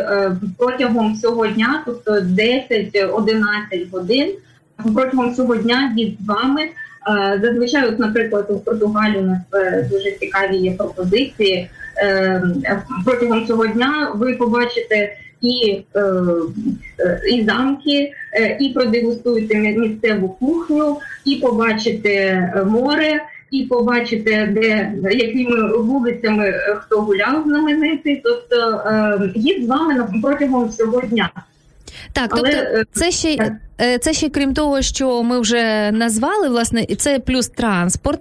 [0.58, 4.30] протягом всього дня, тобто 10-11 годин,
[4.94, 6.60] протягом всього дня з вами.
[7.42, 9.38] Зазвичай, от, наприклад, у Португалії у нас
[9.90, 11.68] дуже цікаві є пропозиції.
[13.04, 15.82] Протягом цього дня ви побачите і
[17.32, 18.12] і замки,
[18.60, 28.22] і продегустуєте місцеву кухню, і побачите море, і побачите, де якими вулицями хто гуляв знаменитий.
[28.24, 28.82] Тобто
[29.34, 31.30] їдь з вами протягом цього дня.
[32.12, 33.56] Так, тобто Але, це ще
[34.00, 38.20] це ще крім того, що ми вже назвали, власне, і це плюс транспорт,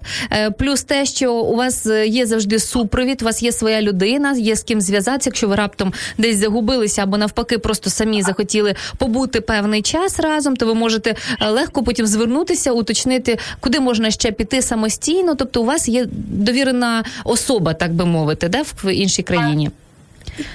[0.60, 4.63] плюс те, що у вас є завжди супровід, у вас є своя людина, є з
[4.63, 5.29] ким зв'язатися.
[5.29, 10.65] Якщо ви раптом десь загубилися або навпаки, просто самі захотіли побути певний час разом, то
[10.65, 11.15] ви можете
[11.49, 15.36] легко потім звернутися, уточнити, куди можна ще піти самостійно.
[15.36, 19.71] Тобто, у вас є довірена особа, так би мовити, да, в іншій країні.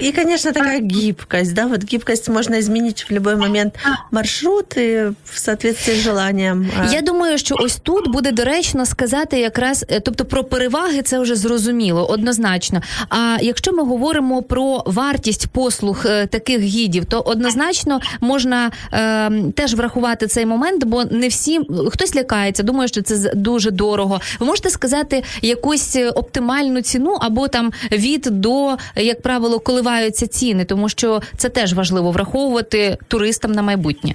[0.00, 3.74] И, конечно, такая гибкость, да, вот гибкость можно изменить в любой момент
[4.10, 6.70] маршрут и в соответствии з желанням.
[6.92, 12.06] Я думаю, що ось тут буде доречно сказати якраз, тобто про переваги це вже зрозуміло,
[12.06, 12.82] однозначно.
[13.08, 20.26] А якщо ми говоримо про вартість послуг таких гідів, то однозначно можна е, теж врахувати
[20.26, 24.20] цей момент, бо не всі хтось лякається, думає, що це дуже дорого.
[24.40, 30.88] Ви можете сказати якусь оптимальну ціну або там від до, як правило, коливаються ціни, тому
[30.88, 34.14] що це теж важливо враховувати туристам на майбутнє.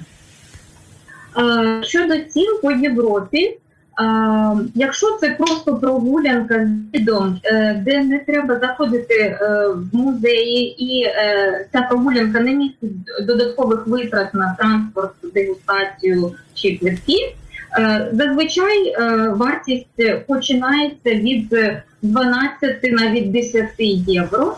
[1.82, 3.58] Щодо цін по Європі,
[4.74, 11.04] якщо це просто прогулянка з відом, е, де не треба заходити е, в музеї, і
[11.04, 12.90] е, ця прогулянка не містить
[13.26, 17.34] додаткових витрат на транспорт, дегустацію чи квитки,
[18.12, 18.94] зазвичай
[19.34, 21.56] вартість починається від
[22.02, 24.56] 12 навіть 10 євро.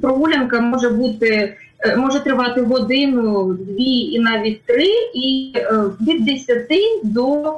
[0.00, 1.56] Прогулянка може бути
[1.96, 5.54] може тривати годину, дві і навіть три, і
[6.00, 6.68] від 10
[7.02, 7.54] до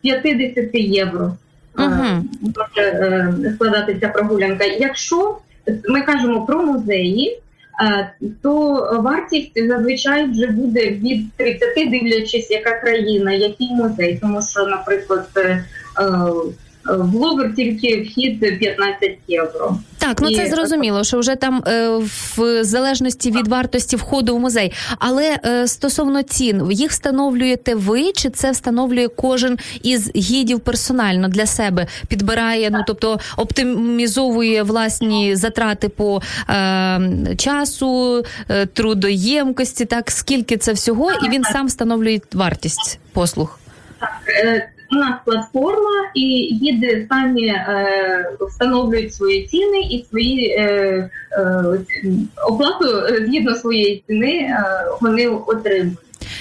[0.00, 1.32] 50 євро
[1.74, 2.22] uh-huh.
[2.56, 4.64] може складатися прогулянка.
[4.64, 5.38] Якщо
[5.88, 7.38] ми кажемо про музеї,
[8.42, 15.28] то вартість зазвичай вже буде від 30, дивлячись, яка країна, який музей, тому що, наприклад,
[16.86, 19.78] в Лувр тільки вхід 15 євро.
[19.98, 21.88] Так, ну це зрозуміло, що вже там е,
[22.36, 24.72] в залежності від вартості входу в музей.
[24.98, 31.46] Але е, стосовно цін, їх встановлюєте ви, чи це встановлює кожен із гідів персонально для
[31.46, 31.86] себе?
[32.08, 37.00] Підбирає, ну тобто оптимізовує власні затрати по е,
[37.36, 43.58] часу, е, трудоємкості, так скільки це всього, і він сам встановлює вартість послуг.
[44.00, 44.10] Так,
[44.94, 50.64] у нас платформа, і гіди самі е, встановлюють свої ціни і свої е,
[51.32, 51.64] е,
[52.48, 52.84] оплату
[53.26, 54.64] згідно своєї ціни е,
[55.00, 55.98] вони отримують.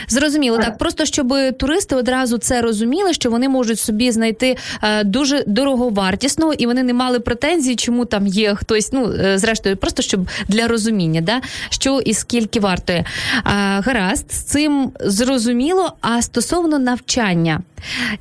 [0.07, 5.43] Зрозуміло, так просто щоб туристи одразу це розуміли, що вони можуть собі знайти е, дуже
[5.47, 8.93] дороговартісного, і вони не мали претензій, чому там є хтось.
[8.93, 13.05] Ну е, зрештою, просто щоб для розуміння, да що і скільки вартує.
[13.43, 15.93] А, Гаразд, з цим зрозуміло.
[16.01, 17.61] А стосовно навчання,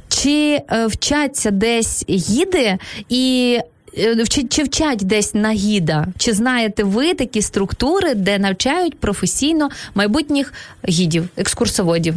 [0.09, 3.59] чи е, вчаться десь гіди і
[3.99, 6.07] Е, чи вчать десь на гіда?
[6.19, 10.53] Чи знаєте ви такі структури, де навчають професійно майбутніх
[10.89, 12.15] гідів, екскурсоводів?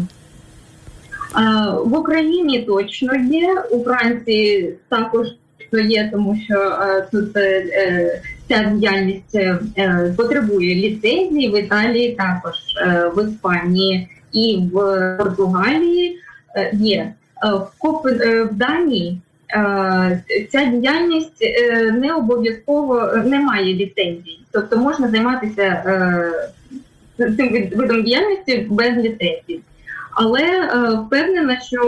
[1.86, 5.28] В Україні точно є, у Франції також
[5.72, 9.38] є, тому що е, тут е, ця діяльність
[10.18, 12.54] потребує ліцензії, в Італії також
[13.16, 16.20] в Іспанії і в Португалії
[16.74, 17.14] є.
[18.04, 19.22] В Данії
[20.52, 26.32] ця діяльність е, не обов'язково не має ліцензії, тобто можна займатися е,
[27.18, 29.62] цим видом діяльності без ліцензії.
[30.12, 30.44] Але
[31.06, 31.82] впевнена, що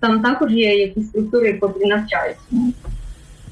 [0.00, 2.42] там також є якісь структури, які навчаються.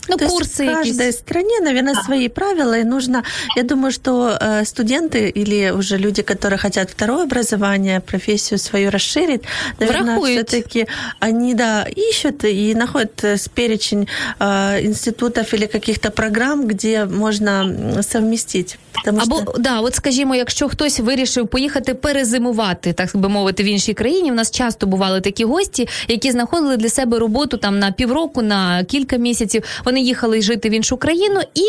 [0.10, 1.20] Ну, То курсы есть в каждой есть.
[1.20, 2.04] стране, наверное, да.
[2.04, 3.24] свои правила, и нужно,
[3.56, 9.42] я думаю, что э, студенты или уже люди, которые хотят второе образование, профессию свою расширить,
[9.80, 10.88] наверное, все-таки
[11.20, 14.08] они, да, ищут и находят э, перечень
[14.40, 18.78] э, институтов или каких-то программ, где можно совместить.
[19.06, 19.54] Тому Або що...
[19.58, 24.32] да, от скажімо, якщо хтось вирішив поїхати перезимувати, так би мовити, в іншій країні.
[24.32, 28.84] У нас часто бували такі гості, які знаходили для себе роботу там на півроку, на
[28.84, 29.64] кілька місяців.
[29.86, 31.64] Вони їхали жити в іншу країну і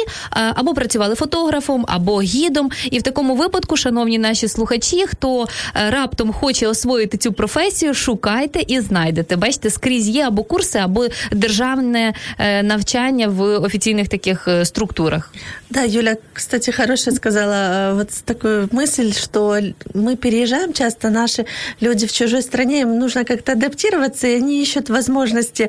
[0.55, 2.71] або працювали фотографом, або гідом.
[2.91, 8.61] І в такому випадку, шановні наші слухачі, хто е, раптом хоче освоїти цю професію, шукайте
[8.67, 9.37] і знайдете.
[9.37, 15.33] Бачите, скрізь є або курси, або державне е, навчання в офіційних таких е, структурах.
[15.71, 19.59] Да, Юля, кстати, хорошая сказала вот такую мысль, что
[19.95, 21.45] мы переезжаем часто, наши
[21.81, 25.69] люди в чужой стране, им нужно как-то адаптироваться, и они ищут возможности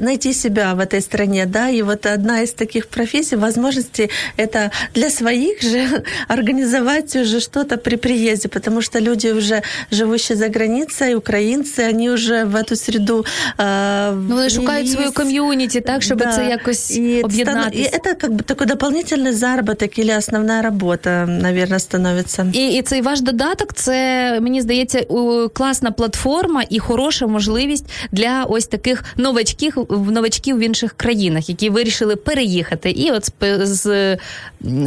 [0.00, 5.10] найти себя в этой стране, да, и вот одна из таких профессий, возможностей, это для
[5.10, 11.80] своих же организовать уже что-то при приезде, потому что люди уже живущие за границей, украинцы,
[11.80, 13.24] они уже в эту среду
[13.58, 16.32] э, ну, вони шукають свою ком'юніті, так, щоб да.
[16.32, 17.82] це якось и об'єднатися.
[17.82, 22.46] И это как бы такой дополнительный заработок или основная робота, наверное, становится.
[22.52, 25.06] І, і цей ваш додаток, це, мені здається,
[25.52, 31.79] класна платформа і хороша можливість для ось таких новачків, новачків в інших країнах, які вирішили
[31.80, 34.16] вирішили переїхати і от з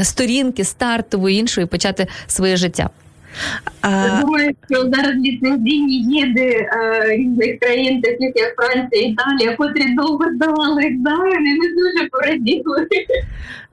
[0.04, 2.90] сторінки стартової іншої почати своє життя.
[3.84, 6.68] Я думаю, що зараз ліцензійні їди
[7.10, 12.88] різних країн, таких як Франція, Італія, котрі довго здавали екзамени, не дуже пораділи.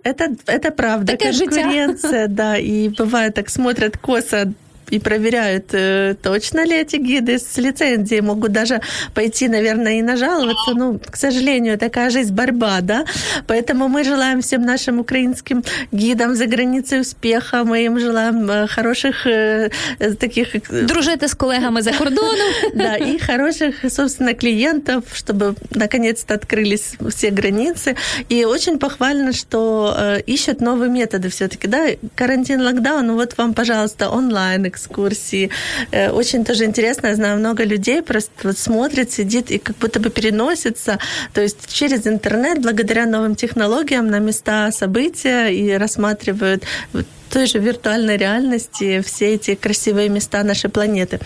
[0.05, 4.53] Это, это правда, Такая конкуренция, да, и бывает так смотрят косо
[4.92, 8.82] и проверяют, э, точно ли эти гиды с лицензией, могут даже
[9.14, 10.74] пойти, наверное, и нажаловаться.
[10.76, 13.06] Ну, к сожалению, такая жизнь борьба, да.
[13.48, 19.28] Поэтому мы желаем всем нашим украинским гидам за границей успеха, мы им желаем э, хороших
[19.28, 19.70] э,
[20.20, 20.48] таких...
[20.70, 22.52] Дружити с коллегами за кордоном.
[22.74, 27.96] Да, и хороших, собственно, клиентов, чтобы наконец-то открылись все границы.
[28.30, 34.10] И очень похвально, что ищут новые методы все-таки, да, карантин, локдаун, ну вот вам, пожалуйста,
[34.10, 35.50] онлайн экскурсии.
[35.92, 40.00] Э, очень тоже интересно, я знаю, много людей просто вот смотрит, сидит и как будто
[40.00, 41.00] бы переносится,
[41.34, 46.64] то есть через интернет, благодаря новым технологиям на места события и рассматривают
[47.34, 51.20] той же віртуальної реальності всі ці красиві міста нашої планети.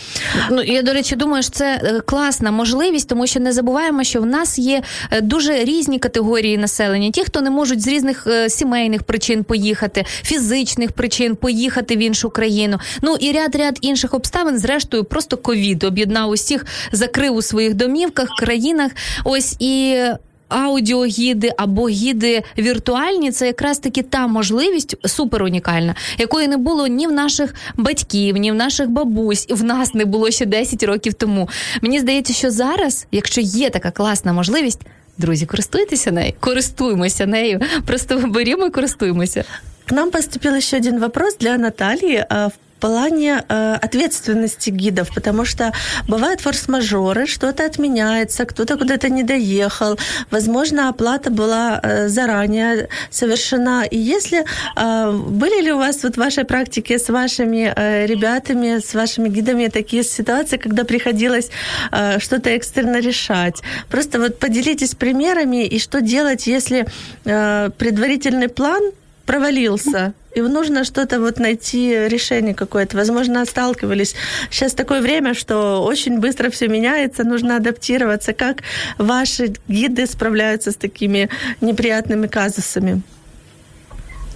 [0.52, 4.22] Ну я до речі, думаю, що це е, класна можливість, тому що не забуваємо, що
[4.22, 7.12] в нас є е, дуже різні категорії населення.
[7.12, 12.30] Ті, хто не можуть з різних е, сімейних причин поїхати, фізичних причин поїхати в іншу
[12.30, 12.80] країну.
[13.02, 18.30] Ну і ряд ряд інших обставин, зрештою, просто ковід об'єднав усіх, закрив у своїх домівках,
[18.40, 18.92] країнах.
[19.24, 20.02] Ось і
[20.50, 27.08] аудіогіди або гіди віртуальні це якраз таки та можливість супер унікальна, якої не було ні
[27.08, 31.14] в наших батьків, ні в наших бабусь, і в нас не було ще 10 років
[31.14, 31.50] тому.
[31.82, 34.82] Мені здається, що зараз, якщо є така класна можливість.
[35.18, 37.62] Друзі, користуйтеся нею, користуємося нею.
[37.86, 39.44] Просто беремо і користуємося.
[39.86, 42.26] К нам поступил еще один вопрос для Натальи.
[42.30, 45.73] В плане э, ответственности гидов, потому что
[46.09, 49.99] бывают форс-мажоры, что-то отменяется, кто-то куда-то не доехал,
[50.31, 53.85] возможно, оплата была э, заранее совершена.
[53.85, 54.45] И если
[54.77, 59.29] э, были ли у вас вот в вашей практике с вашими э, ребятами, с вашими
[59.29, 61.51] гидами такие ситуации, когда приходилось
[61.93, 63.63] э, что-то экстренно решать?
[63.91, 66.87] Просто вот поделитесь примерами и что делать, если
[67.25, 68.83] э, предварительный план
[69.27, 72.97] провалился, и нужно что-то вот найти решение какое-то.
[72.97, 74.15] Возможно, сталкивались.
[74.51, 78.33] Сейчас такое время, что очень быстро все меняется, нужно адаптироваться.
[78.33, 78.63] Как
[78.99, 81.29] ваши гиды справляются с такими
[81.61, 83.03] неприятными казусами?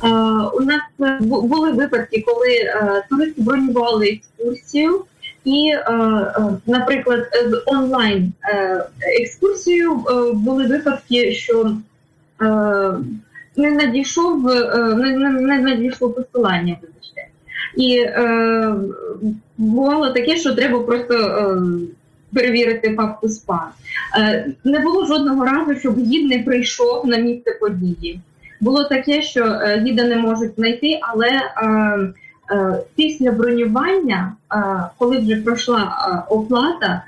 [0.02, 0.82] У нас
[1.20, 2.48] були випадки, коли
[3.10, 5.04] туристи бронювали екскурсію,
[5.44, 5.72] і,
[6.66, 8.32] наприклад, з онлайн
[9.20, 9.94] екскурсією
[10.34, 11.76] були випадки, що
[13.59, 14.45] не надійшов
[14.95, 17.27] не, не, не надійшло посилання, вибачте.
[17.77, 18.75] І е,
[19.57, 21.57] бувало таке, що треба просто е,
[22.33, 23.69] перевірити папку СПА.
[24.17, 28.19] Е, не було жодного разу, щоб гід не прийшов на місце події.
[28.61, 31.59] Було таке, що е, гіда не можуть знайти, але е,
[32.51, 34.57] е, після бронювання, е,
[34.97, 37.01] коли вже пройшла е, оплата, е,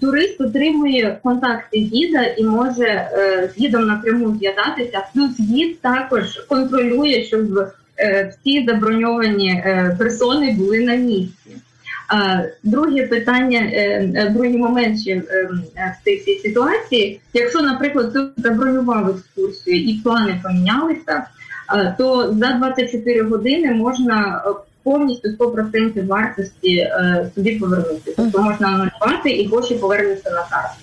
[0.00, 5.06] турист отримує контакти гіда і може е, з гідом напряму зв'язатися.
[5.14, 7.58] Плюс гід також контролює, щоб
[7.98, 11.50] е, всі заброньовані е, персони були на місці.
[12.62, 19.76] Друге питання, е, другий момент ще е, в цій ситуації, якщо, наприклад, ти забронював екскурсію
[19.76, 21.26] і плани помінялися,
[21.98, 24.42] то за 24 години можна
[24.82, 28.14] повністю 100% вартості е, собі повернути.
[28.16, 30.74] Тобто можна анулювати і гроші повернуться на карту.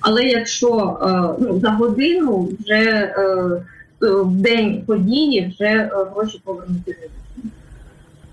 [0.00, 0.98] Але якщо
[1.40, 3.14] ну, за годину вже
[4.00, 6.96] в день події вже гроші повернути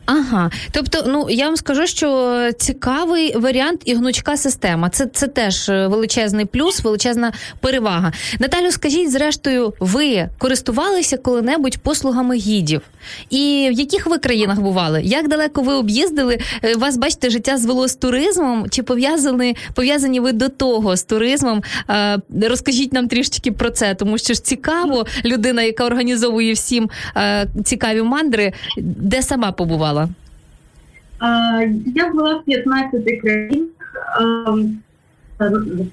[0.05, 4.89] Ага, тобто, ну я вам скажу, що цікавий варіант і гнучка система.
[4.89, 8.11] Це це теж е, величезний плюс, величезна перевага.
[8.39, 12.81] Наталю, скажіть, зрештою, ви користувалися коли-небудь послугами гідів?
[13.29, 15.01] І в яких ви країнах бували?
[15.03, 16.39] Як далеко ви об'їздили?
[16.63, 18.69] Е, вас бачите, життя звело з туризмом?
[18.69, 21.63] Чи пов'язані пов'язані ви до того з туризмом?
[21.89, 26.89] Е, розкажіть нам трішечки про це, тому що ж цікаво, людина, яка організовує всім
[27.63, 29.90] цікаві мандри, де сама побувала.
[31.95, 33.67] Я була в 15 країнах.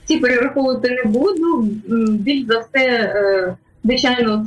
[0.05, 1.69] Ці перераховувати не буду.
[2.09, 4.47] Більш за все, е, звичайно,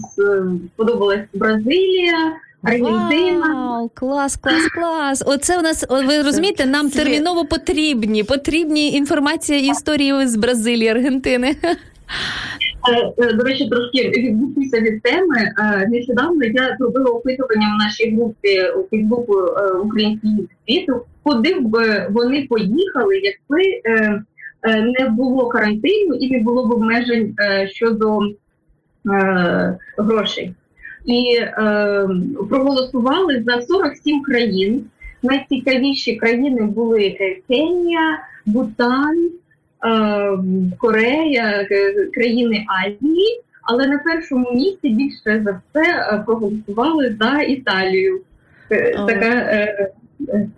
[0.76, 2.34] сподобалась Бразилія.
[2.64, 3.54] Аргентина.
[3.54, 5.24] Вау, клас, клас, клас.
[5.26, 8.24] Оце у нас ви розумієте, нам терміново потрібні.
[8.24, 11.56] Потрібні інформація і історії з Бразилії, Аргентини.
[12.90, 15.38] Е, е, до речі, трошки відбутися від теми.
[15.38, 19.34] Е, нещодавно я зробила опитування в нашій групі у Фейсбуку
[19.84, 20.32] український
[20.68, 23.82] світу, куди б вони поїхали, якби
[25.00, 27.36] не було карантину і не було б обмежень
[27.68, 28.20] щодо
[29.98, 30.54] грошей.
[31.06, 31.40] І
[32.50, 34.86] проголосували за 47 країн.
[35.24, 37.18] Найцікавіші країни були
[37.48, 39.32] Кенія, Бутан.
[39.84, 41.68] Ем, Корея,
[42.14, 48.22] країни Азії, але на першому місці більше за все е, проголосували за Італію.
[49.08, 49.92] Така е,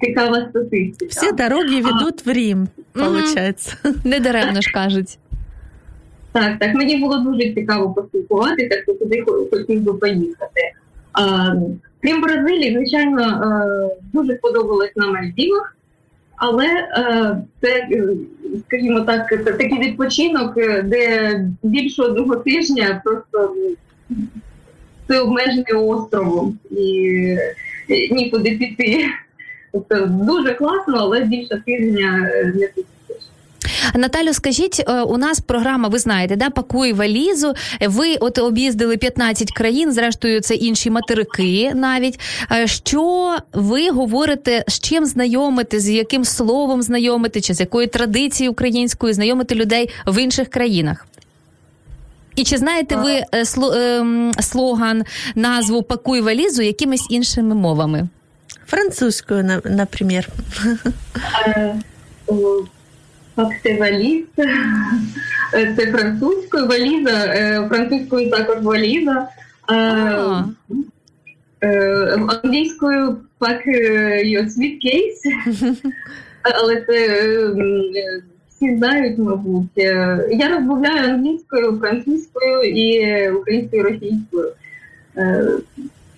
[0.02, 1.10] цікава статистика.
[1.10, 3.78] Всі дороги ведуть в Рим, виходить.
[4.04, 5.18] Не даремно ж кажуть.
[6.32, 10.62] Так, так, мені було дуже цікаво поспілкуватися, хто туди хотів би поїхати.
[11.14, 11.54] А,
[12.02, 15.76] Крім Бразилії, звичайно, е, дуже сподобалось на Мальдівах
[16.36, 17.88] але е, це,
[18.68, 23.56] скажімо так, такий відпочинок, е, де більше одного тижня просто
[25.08, 27.38] це обмежений островом і
[28.12, 29.06] нікуди піти.
[29.72, 32.86] Тобто дуже класно, але більше тижня не тут.
[33.96, 37.54] Наталю, скажіть, е, у нас програма, ви знаєте, да, пакуй валізу.
[37.82, 42.20] Ви от об'їздили 15 країн, зрештою, це інші материки навіть.
[42.52, 48.52] Е, що ви говорите, з чим знайомити, з яким словом знайомити, чи з якою традицією
[48.52, 51.08] українською знайомити людей в інших країнах?
[52.36, 55.04] І чи знаєте ви е, ем, слоган,
[55.36, 58.08] назву Пакуй валізу якимись іншими мовами?
[58.68, 60.28] Французькою, наприклад.
[63.36, 64.26] Факти валіз.
[65.52, 69.28] Це французькою валіза, е, французькою також валіза.
[69.72, 69.76] Е,
[71.62, 75.22] е, англійською пак your suitcase.
[76.42, 77.08] Але це
[78.50, 79.78] всі знають, мабуть.
[80.32, 84.52] Я розмовляю англійською, французькою і українською російською.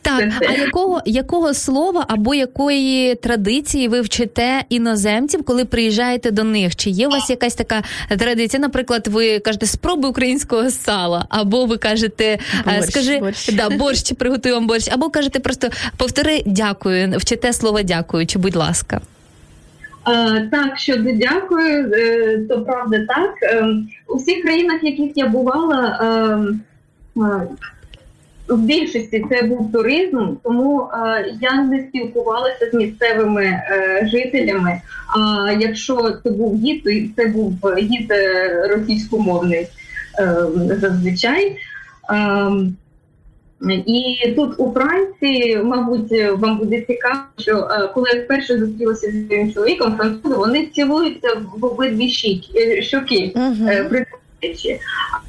[0.06, 6.76] Так, а якого якого слова або якої традиції ви вчите іноземців, коли приїжджаєте до них?
[6.76, 7.84] Чи є у вас якась така
[8.20, 8.62] традиція?
[8.62, 13.54] Наприклад, ви кажете спробуй українського сала, або ви кажете, «Е, борщ, скажи борщ.
[13.54, 18.56] да борщ, приготуй вам борщ, або кажете просто повтори дякую, вчите слово дякую, чи будь
[18.56, 19.02] ласка.
[20.04, 23.34] А, так, щодо дякую, е, то правда так.
[23.42, 26.00] Ем, у всіх країнах, в яких я бувала.
[28.50, 34.82] Ем, в більшості це був туризм, тому е, я не спілкувалася з місцевими е, жителями.
[35.18, 39.68] А якщо це був гід, то це був гід е, російськомовний
[40.20, 40.36] е,
[40.82, 41.58] зазвичай.
[42.12, 42.52] Е,
[43.86, 49.54] і тут у Франції, мабуть, вам буде цікаво, що коли я вперше зустрілася з своїм
[49.54, 51.28] чоловіком, французи вони цілуються
[51.58, 52.10] в обидві
[52.82, 53.70] щоки Мгм.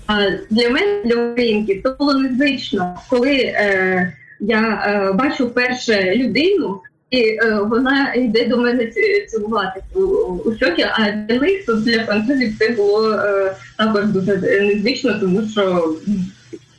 [0.07, 6.81] А для мене, для українки, то було незвично, коли е, я е, бачу вперше людину.
[7.11, 8.93] І е, вона йде до мене
[9.29, 14.37] цілувати у, у щоки, а для них тут для французів це було е, також дуже
[14.61, 15.95] незвично, тому що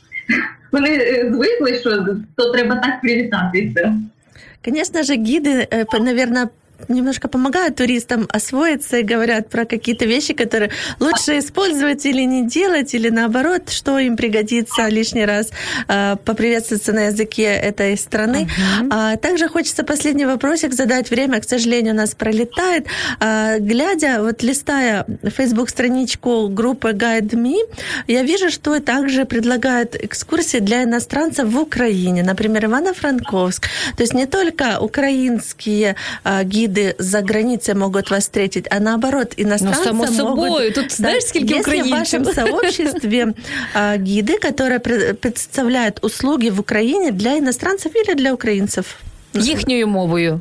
[0.72, 3.94] вони е, звикли, що то треба так привітатися.
[4.64, 5.68] Конечно же, гиды,
[6.00, 6.48] наверное,
[6.88, 10.70] немножко помогают туристам освоиться и говорят про какие-то вещи, которые
[11.00, 15.50] лучше использовать или не делать, или наоборот, что им пригодится лишний раз
[15.88, 18.48] э, поприветствоваться на языке этой страны.
[18.78, 18.90] Мгм.
[18.92, 21.10] А также хочется последний вопросик задать.
[21.10, 22.86] Время, к сожалению, у нас пролетает.
[23.20, 25.04] А, глядя, вот листая
[25.36, 27.56] Facebook-страничку группы Guide Me,
[28.06, 33.68] я вижу, что также предлагают экскурсии для иностранцев в Украине, например, Ивано-Франковск.
[33.96, 36.67] То есть не только украинские а, гиды
[36.99, 40.15] за границей могут вас встретить, а наоборот, Ну, иностранцы само могут...
[40.15, 40.71] собою.
[40.73, 42.23] Тут знаєш, скільки Если в українців?
[42.23, 43.33] вашем сообществе
[43.73, 48.95] а, гиды, которые пре- представляют услуги в Украине для иностранцев или для украинцев?
[49.33, 50.39] Їхньою мовою.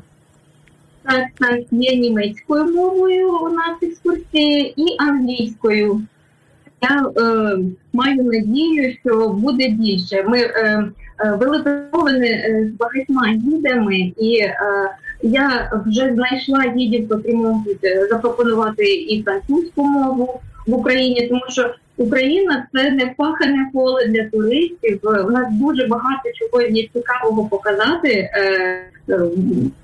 [1.05, 6.03] Так, так, є німецькою мовою у нас екскурсії і англійською.
[6.83, 7.59] Я е,
[7.93, 10.25] маю надію, що буде більше.
[10.29, 10.85] Ми е,
[11.25, 14.55] е, вели перемовини е, з багатьма гідами, і е,
[15.22, 21.74] я вже знайшла гідів, котрі можуть е, запропонувати і французьку мову в Україні, тому що
[21.98, 25.00] Україна це не пахане поле для туристів.
[25.04, 28.42] У нас дуже багато чого є цікавого показати е,
[29.10, 29.20] е,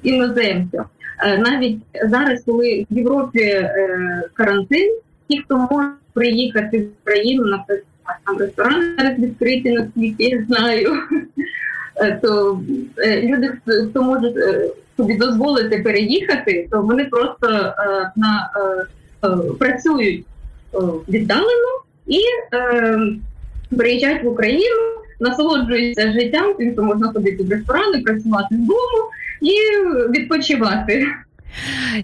[0.04, 0.86] іноземцям.
[1.26, 1.78] Е, навіть
[2.10, 7.86] зараз, коли в Європі е, карантин, ті, хто може приїхати в Україну, наприклад,
[8.26, 10.94] там ресторани зараз відкриті, наскільки я знаю,
[12.22, 12.62] то
[13.24, 14.34] люди, хто- може
[14.98, 17.74] собі дозволити переїхати, то вони просто е,
[18.16, 20.26] на, е, е, працюють
[20.74, 20.78] е,
[21.10, 22.20] віддалено і
[22.54, 23.00] е,
[23.78, 24.82] приїжджають в Україну,
[25.20, 29.10] насолоджуються життям, тим, що можна ходити в ресторани, працювати вдома
[29.42, 29.54] і
[30.12, 31.06] відпочивати.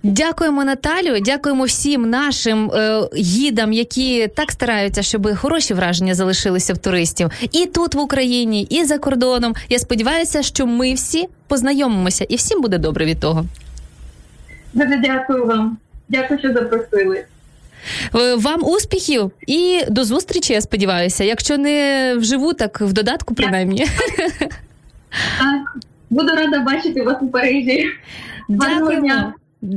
[0.03, 1.19] Дякуємо, Наталю.
[1.19, 7.65] Дякуємо всім нашим е, гідам, які так стараються, щоб хороші враження залишилися в туристів і
[7.65, 9.55] тут в Україні, і за кордоном.
[9.69, 13.45] Я сподіваюся, що ми всі познайомимося, і всім буде добре від того.
[14.73, 15.77] Дуже дякую вам.
[16.09, 17.25] Дякую, що запросили.
[18.15, 20.53] Е, Вам успіхів і до зустрічі.
[20.53, 21.23] Я сподіваюся.
[21.23, 23.85] Якщо не вживу, так в додатку, принаймні.
[25.39, 25.77] Так,
[26.09, 27.85] буду рада бачити вас у Парижі.
[28.49, 29.33] Гарного дня.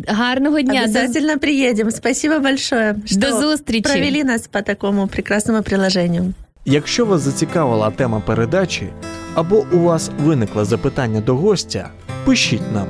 [0.09, 0.73] Гарного дня.
[0.87, 1.91] До, Обязательно приедем.
[1.91, 3.83] Спасибо большое, что до зустрічі.
[3.83, 6.35] провели нас по такому прекрасному приложению.
[6.65, 8.89] Якщо вас зацікавила тема передачі
[9.35, 11.91] або у вас виникло запитання до гостя,
[12.25, 12.87] пишіть нам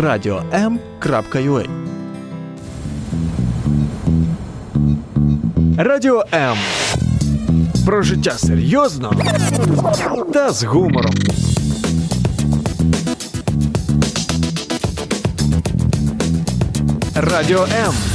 [0.00, 1.66] radio.m.ua
[5.78, 6.56] Радіо М.
[7.86, 9.12] Про життя серйозно
[10.32, 11.14] та з гумором.
[17.16, 18.13] Радіо М.